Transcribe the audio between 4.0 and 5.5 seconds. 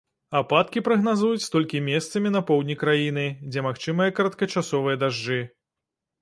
кароткачасовыя дажджы.